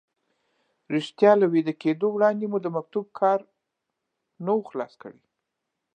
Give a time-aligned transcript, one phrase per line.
[0.95, 3.39] رښتیا له ویده کېدو وړاندې مو د مکتوب کار
[4.45, 5.21] نه و خلاص کړی.